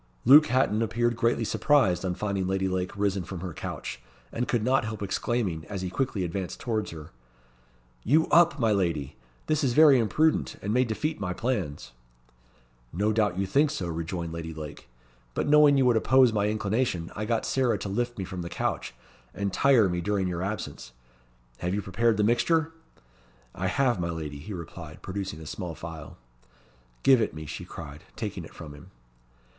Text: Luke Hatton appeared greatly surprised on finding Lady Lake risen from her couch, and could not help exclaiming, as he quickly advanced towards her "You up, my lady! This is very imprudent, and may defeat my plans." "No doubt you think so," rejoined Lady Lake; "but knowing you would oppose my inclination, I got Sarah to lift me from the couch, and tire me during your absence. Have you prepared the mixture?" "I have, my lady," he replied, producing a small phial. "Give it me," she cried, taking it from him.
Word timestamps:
Luke 0.25 0.47
Hatton 0.47 0.81
appeared 0.81 1.15
greatly 1.15 1.43
surprised 1.43 2.03
on 2.03 2.15
finding 2.15 2.47
Lady 2.47 2.67
Lake 2.67 2.97
risen 2.97 3.23
from 3.23 3.41
her 3.41 3.53
couch, 3.53 4.01
and 4.31 4.47
could 4.47 4.63
not 4.63 4.83
help 4.83 5.03
exclaiming, 5.03 5.63
as 5.65 5.83
he 5.83 5.91
quickly 5.91 6.23
advanced 6.23 6.59
towards 6.59 6.89
her 6.89 7.11
"You 8.03 8.25
up, 8.29 8.57
my 8.57 8.71
lady! 8.71 9.15
This 9.45 9.63
is 9.63 9.73
very 9.73 9.99
imprudent, 9.99 10.55
and 10.59 10.73
may 10.73 10.85
defeat 10.85 11.19
my 11.19 11.33
plans." 11.33 11.91
"No 12.91 13.13
doubt 13.13 13.37
you 13.37 13.45
think 13.45 13.69
so," 13.69 13.89
rejoined 13.89 14.33
Lady 14.33 14.55
Lake; 14.55 14.89
"but 15.35 15.47
knowing 15.47 15.77
you 15.77 15.85
would 15.85 15.95
oppose 15.97 16.33
my 16.33 16.47
inclination, 16.49 17.11
I 17.15 17.25
got 17.25 17.45
Sarah 17.45 17.77
to 17.77 17.87
lift 17.87 18.17
me 18.17 18.23
from 18.23 18.41
the 18.41 18.49
couch, 18.49 18.95
and 19.35 19.53
tire 19.53 19.87
me 19.87 20.01
during 20.01 20.27
your 20.27 20.41
absence. 20.41 20.93
Have 21.59 21.75
you 21.75 21.81
prepared 21.83 22.17
the 22.17 22.23
mixture?" 22.23 22.71
"I 23.53 23.67
have, 23.67 23.99
my 23.99 24.09
lady," 24.09 24.39
he 24.39 24.51
replied, 24.53 25.03
producing 25.03 25.39
a 25.41 25.45
small 25.45 25.75
phial. 25.75 26.17
"Give 27.03 27.21
it 27.21 27.35
me," 27.35 27.45
she 27.45 27.65
cried, 27.65 28.01
taking 28.15 28.43
it 28.43 28.55
from 28.55 28.73
him. 28.73 28.89